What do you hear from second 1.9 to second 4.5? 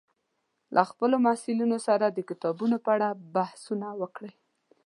د کتابونو په اړه بحثونه وکړئ